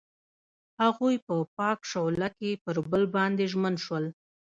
هغوی 0.81 1.15
په 1.27 1.35
پاک 1.57 1.79
شعله 1.91 2.29
کې 2.37 2.51
پر 2.63 2.75
بل 2.91 3.03
باندې 3.15 3.43
ژمن 3.51 3.75
شول. 3.83 4.05